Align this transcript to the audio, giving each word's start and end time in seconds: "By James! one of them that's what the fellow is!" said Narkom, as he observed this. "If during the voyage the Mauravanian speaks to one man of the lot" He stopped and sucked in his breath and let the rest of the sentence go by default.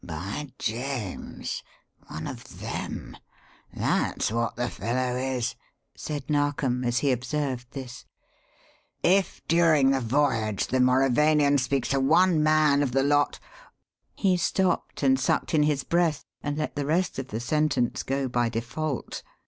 "By 0.03 0.49
James! 0.57 1.61
one 2.07 2.25
of 2.25 2.57
them 2.59 3.15
that's 3.71 4.31
what 4.31 4.55
the 4.55 4.67
fellow 4.67 5.15
is!" 5.15 5.53
said 5.95 6.27
Narkom, 6.27 6.83
as 6.83 6.97
he 7.05 7.11
observed 7.11 7.67
this. 7.69 8.05
"If 9.03 9.43
during 9.47 9.91
the 9.91 10.01
voyage 10.01 10.65
the 10.65 10.79
Mauravanian 10.79 11.59
speaks 11.59 11.89
to 11.89 11.99
one 11.99 12.41
man 12.41 12.81
of 12.81 12.93
the 12.93 13.03
lot" 13.03 13.39
He 14.15 14.37
stopped 14.37 15.03
and 15.03 15.19
sucked 15.19 15.53
in 15.53 15.61
his 15.61 15.83
breath 15.83 16.25
and 16.41 16.57
let 16.57 16.75
the 16.75 16.87
rest 16.87 17.19
of 17.19 17.27
the 17.27 17.39
sentence 17.39 18.01
go 18.01 18.27
by 18.27 18.49
default. 18.49 19.21